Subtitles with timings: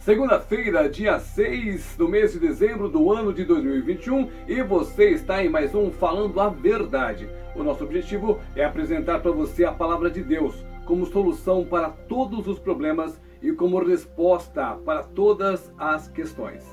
[0.00, 5.50] Segunda-feira, dia 6 do mês de dezembro do ano de 2021 e você está em
[5.50, 7.28] mais um Falando a Verdade.
[7.54, 12.48] O nosso objetivo é apresentar para você a palavra de Deus como solução para todos
[12.48, 16.64] os problemas e como resposta para todas as questões.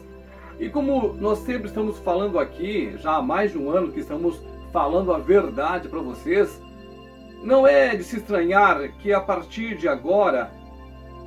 [0.58, 4.42] E como nós sempre estamos falando aqui, já há mais de um ano que estamos
[4.72, 6.62] falando a verdade para vocês,
[7.44, 10.50] não é de se estranhar que a partir de agora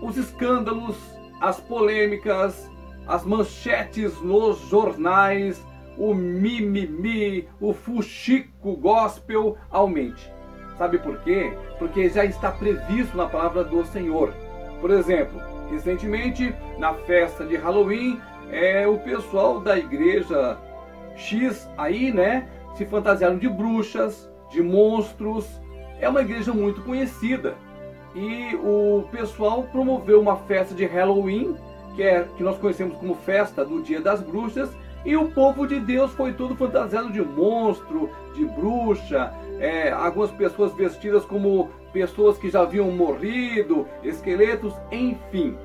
[0.01, 2.70] os escândalos as polêmicas,
[3.07, 5.64] as manchetes nos jornais,
[5.96, 10.32] o mimimi, o fuxico gospel aumente.
[10.76, 11.53] Sabe por quê?
[11.79, 14.32] Porque já está previsto na palavra do Senhor.
[14.81, 15.40] Por exemplo,
[15.71, 18.20] recentemente, na festa de Halloween,
[18.50, 20.59] é, o pessoal da igreja
[21.17, 25.46] X aí, né, se fantasiaram de bruxas, de monstros.
[26.00, 27.57] É uma igreja muito conhecida
[28.14, 31.57] e o pessoal promoveu uma festa de Halloween,
[31.95, 34.70] que é que nós conhecemos como festa do Dia das Bruxas,
[35.05, 40.75] e o povo de Deus foi todo fantasiado de monstro, de bruxa, é, algumas pessoas
[40.75, 45.56] vestidas como pessoas que já haviam morrido, esqueletos, enfim.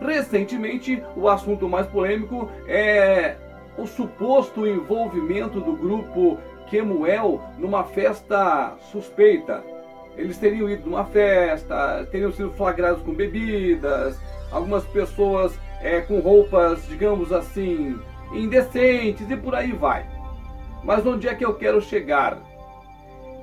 [0.00, 3.36] Recentemente, o assunto mais polêmico é
[3.76, 9.62] o suposto envolvimento do grupo Kemuel numa festa suspeita
[10.16, 14.18] eles teriam ido numa festa, teriam sido flagrados com bebidas,
[14.50, 17.98] algumas pessoas é, com roupas, digamos assim,
[18.32, 20.06] indecentes e por aí vai.
[20.82, 22.38] Mas onde é que eu quero chegar?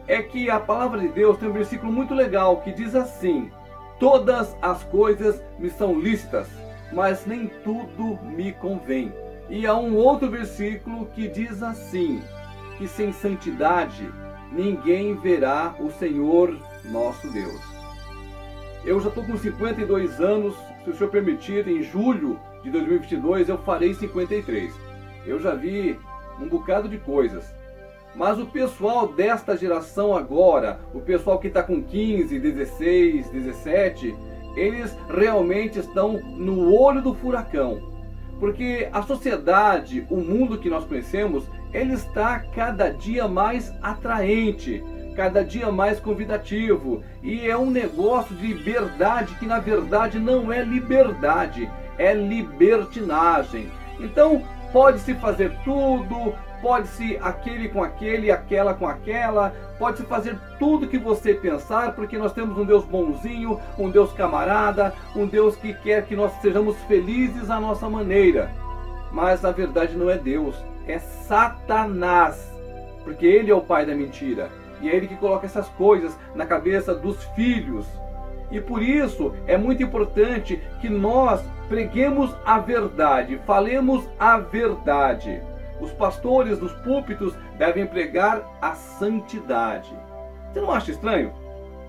[0.08, 3.52] É que a palavra de Deus tem um versículo muito legal que diz assim:
[4.00, 6.48] Todas as coisas me são lícitas,
[6.92, 9.14] mas nem tudo me convém.
[9.50, 12.22] E há um outro versículo que diz assim:
[12.78, 14.12] que sem santidade
[14.54, 17.62] ninguém verá o Senhor nosso Deus.
[18.86, 23.58] Eu já estou com 52 anos, se o Senhor permitir, em julho de 2022 eu
[23.60, 24.74] farei 53.
[25.26, 25.98] Eu já vi
[26.40, 27.54] um bocado de coisas.
[28.16, 34.16] Mas o pessoal desta geração agora, o pessoal que está com 15, 16, 17,
[34.56, 37.93] eles realmente estão no olho do furacão.
[38.40, 44.84] Porque a sociedade, o mundo que nós conhecemos, ele está cada dia mais atraente,
[45.16, 47.04] cada dia mais convidativo.
[47.22, 53.70] E é um negócio de liberdade que na verdade não é liberdade, é libertinagem.
[54.00, 56.34] Então, pode-se fazer tudo,
[56.64, 62.32] pode-se aquele com aquele, aquela com aquela, pode-se fazer tudo que você pensar, porque nós
[62.32, 67.50] temos um Deus bonzinho, um Deus camarada, um Deus que quer que nós sejamos felizes
[67.50, 68.50] à nossa maneira.
[69.12, 70.56] Mas na verdade não é Deus,
[70.88, 72.50] é Satanás,
[73.04, 74.50] porque ele é o pai da mentira.
[74.82, 77.86] E é ele que coloca essas coisas na cabeça dos filhos.
[78.50, 85.42] E por isso é muito importante que nós preguemos a verdade, falemos a verdade.
[85.84, 89.94] Os pastores dos púlpitos devem pregar a santidade.
[90.52, 91.34] Você não acha estranho?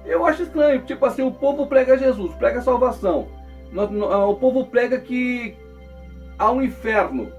[0.05, 0.83] Eu acho estranho.
[0.83, 3.29] Tipo assim, o povo prega Jesus, prega salvação.
[3.73, 5.57] O povo prega que
[6.37, 7.31] há um inferno.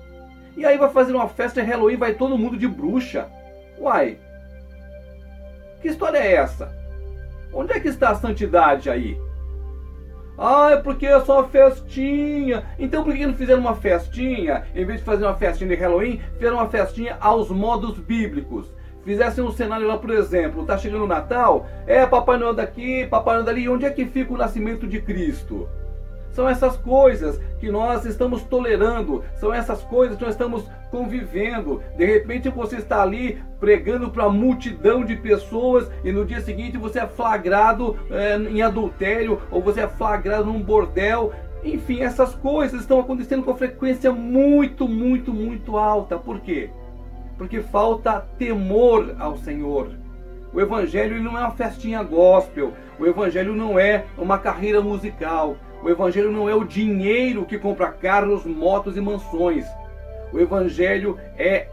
[0.55, 3.29] E aí vai fazer uma festa de Halloween, vai todo mundo de bruxa.
[3.77, 4.17] Uai,
[5.81, 6.73] que história é essa?
[7.53, 9.19] Onde é que está a santidade aí?
[10.37, 12.63] Ah, é porque é só festinha.
[12.77, 14.63] Então por que não fizeram uma festinha?
[14.75, 18.67] Em vez de fazer uma festinha de Halloween, fizeram uma festinha aos modos bíblicos.
[19.03, 23.35] Fizessem um cenário lá, por exemplo, tá chegando o Natal, é Papai Noel daqui, Papai
[23.35, 25.69] Noel dali, onde é que fica o nascimento de Cristo?
[26.35, 31.81] São essas coisas que nós estamos tolerando, são essas coisas que nós estamos convivendo.
[31.95, 36.99] De repente você está ali pregando para multidão de pessoas e no dia seguinte você
[36.99, 41.31] é flagrado é, em adultério ou você é flagrado num bordel.
[41.63, 46.17] Enfim, essas coisas estão acontecendo com frequência muito, muito, muito alta.
[46.17, 46.69] Por quê?
[47.37, 49.89] Porque falta temor ao Senhor.
[50.53, 52.73] O Evangelho não é uma festinha gospel.
[52.99, 55.55] O Evangelho não é uma carreira musical.
[55.85, 59.67] O Evangelho não é o dinheiro que compra carros, motos e mansões.
[60.33, 61.67] O Evangelho é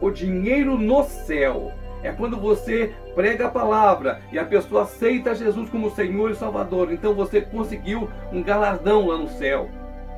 [0.00, 1.70] o dinheiro no céu.
[2.02, 6.90] É quando você prega a palavra e a pessoa aceita Jesus como Senhor e Salvador.
[6.90, 9.68] Então você conseguiu um galardão lá no céu.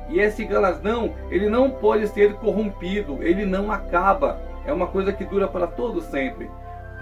[0.07, 4.39] E esse galardão, ele não pode ser corrompido, ele não acaba.
[4.65, 6.49] É uma coisa que dura para todo sempre.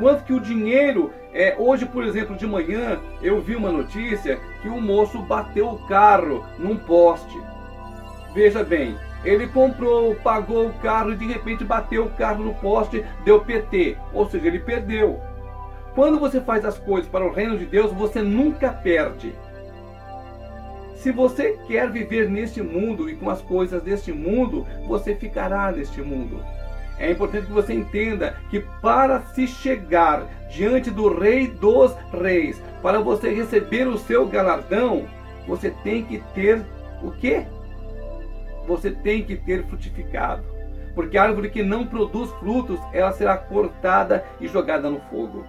[0.02, 4.68] Quanto que o dinheiro é hoje, por exemplo, de manhã eu vi uma notícia que
[4.68, 7.40] o moço bateu o carro num poste.
[8.34, 13.06] Veja bem, ele comprou, pagou o carro e de repente bateu o carro no poste,
[13.24, 15.22] deu PT, ou seja, ele perdeu.
[15.94, 19.36] Quando você faz as coisas para o reino de Deus, você nunca perde.
[20.96, 26.02] Se você quer viver neste mundo e com as coisas deste mundo, você ficará neste
[26.02, 26.44] mundo.
[27.02, 33.00] É importante que você entenda que para se chegar diante do Rei dos Reis, para
[33.00, 35.08] você receber o seu galardão,
[35.48, 36.62] você tem que ter
[37.02, 37.48] o quê?
[38.68, 40.44] Você tem que ter frutificado.
[40.94, 45.44] Porque a árvore que não produz frutos, ela será cortada e jogada no fogo.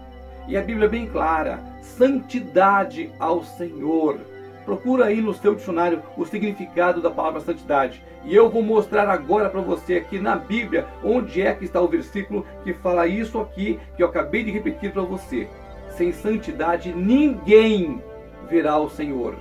[0.48, 4.18] E a Bíblia é bem clara: santidade ao Senhor.
[4.64, 8.02] Procura aí no seu dicionário o significado da palavra santidade.
[8.24, 11.88] E eu vou mostrar agora para você aqui na Bíblia onde é que está o
[11.88, 15.48] versículo que fala isso aqui que eu acabei de repetir para você.
[15.90, 18.02] Sem santidade ninguém
[18.48, 19.34] verá o Senhor.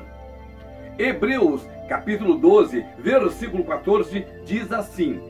[0.97, 5.21] Hebreus, capítulo 12, versículo 14 diz assim: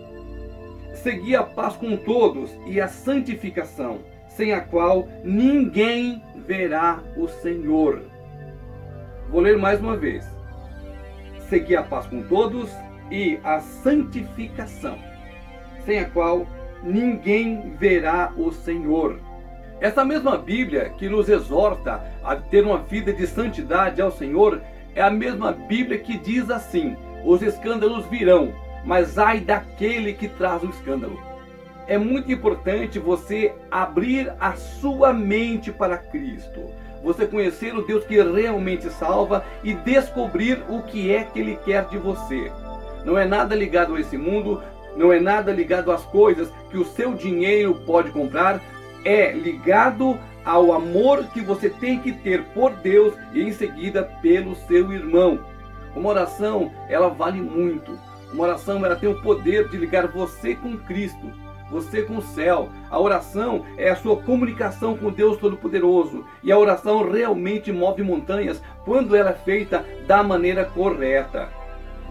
[0.94, 8.02] Segui a paz com todos e a santificação, sem a qual ninguém verá o Senhor.
[9.32, 10.30] Vou ler mais uma vez.
[11.48, 12.70] Segui a paz com todos
[13.10, 14.98] e a santificação,
[15.86, 16.46] sem a qual
[16.84, 19.22] ninguém verá o Senhor.
[19.80, 24.62] Essa mesma Bíblia que nos exorta a ter uma vida de santidade ao Senhor
[24.94, 30.62] é a mesma Bíblia que diz assim: os escândalos virão, mas ai daquele que traz
[30.62, 31.18] o escândalo.
[31.88, 36.70] É muito importante você abrir a sua mente para Cristo
[37.04, 41.86] você conhecer o Deus que realmente salva e descobrir o que é que Ele quer
[41.86, 42.52] de você.
[43.04, 44.62] Não é nada ligado a esse mundo,
[44.96, 48.62] não é nada ligado às coisas que o seu dinheiro pode comprar,
[49.04, 54.56] é ligado ao amor que você tem que ter por Deus e em seguida pelo
[54.56, 55.40] seu irmão.
[55.96, 57.98] Uma oração, ela vale muito.
[58.32, 61.32] Uma oração, ela tem o poder de ligar você com Cristo
[61.72, 62.70] você com o céu.
[62.90, 66.26] A oração é a sua comunicação com Deus Todo-Poderoso.
[66.44, 71.50] E a oração realmente move montanhas quando ela é feita da maneira correta.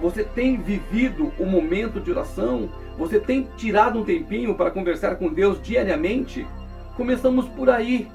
[0.01, 2.71] Você tem vivido o momento de oração?
[2.97, 6.47] Você tem tirado um tempinho para conversar com Deus diariamente?
[6.97, 8.09] Começamos por aí.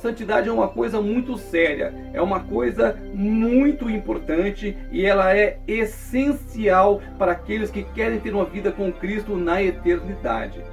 [0.00, 7.02] Santidade é uma coisa muito séria, é uma coisa muito importante e ela é essencial
[7.18, 10.64] para aqueles que querem ter uma vida com Cristo na eternidade.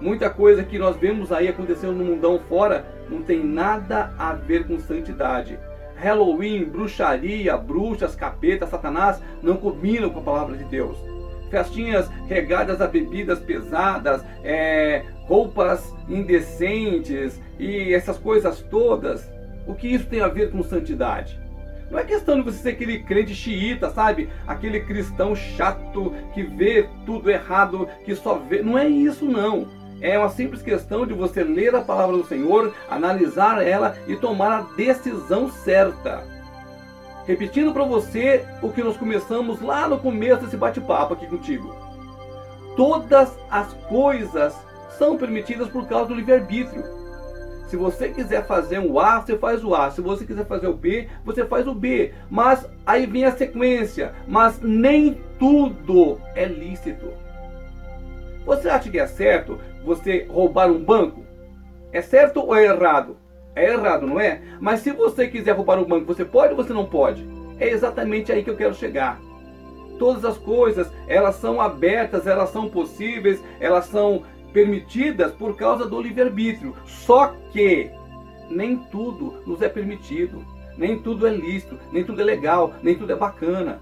[0.00, 4.68] Muita coisa que nós vemos aí acontecendo no mundão fora não tem nada a ver
[4.68, 5.58] com santidade.
[5.96, 11.15] Halloween, bruxaria, bruxas, capeta, satanás não combinam com a palavra de Deus
[11.50, 19.30] festinhas regadas a bebidas pesadas, é, roupas indecentes e essas coisas todas.
[19.66, 21.38] O que isso tem a ver com santidade?
[21.90, 24.28] Não é questão de você ser aquele crente xiita, sabe?
[24.46, 28.62] Aquele cristão chato que vê tudo errado, que só vê.
[28.62, 29.68] Não é isso, não.
[30.00, 34.58] É uma simples questão de você ler a palavra do Senhor, analisar ela e tomar
[34.58, 36.35] a decisão certa
[37.26, 41.74] repetindo para você o que nós começamos lá no começo desse bate-papo aqui contigo.
[42.76, 44.54] Todas as coisas
[44.96, 46.84] são permitidas por causa do livre-arbítrio.
[47.66, 49.90] Se você quiser fazer um A, você faz o A.
[49.90, 52.12] Se você quiser fazer o B, você faz o B.
[52.30, 54.14] Mas aí vem a sequência.
[54.28, 57.12] Mas nem tudo é lícito.
[58.44, 61.24] Você acha que é certo você roubar um banco?
[61.92, 63.16] É certo ou é errado?
[63.56, 64.42] É errado, não é?
[64.60, 67.26] Mas se você quiser roubar o banco, você pode ou você não pode?
[67.58, 69.18] É exatamente aí que eu quero chegar.
[69.98, 74.22] Todas as coisas, elas são abertas, elas são possíveis, elas são
[74.52, 76.76] permitidas por causa do livre-arbítrio.
[76.84, 77.90] Só que
[78.50, 80.44] nem tudo nos é permitido,
[80.76, 83.80] nem tudo é lícito, nem tudo é legal, nem tudo é bacana.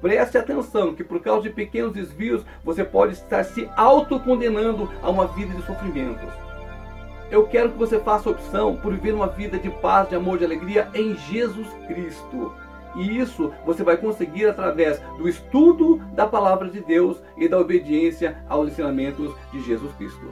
[0.00, 5.26] Preste atenção que por causa de pequenos desvios você pode estar se autocondenando a uma
[5.26, 6.49] vida de sofrimentos.
[7.30, 10.44] Eu quero que você faça opção por viver uma vida de paz, de amor, de
[10.44, 12.52] alegria em Jesus Cristo.
[12.96, 18.42] E isso você vai conseguir através do estudo da palavra de Deus e da obediência
[18.48, 20.26] aos ensinamentos de Jesus Cristo.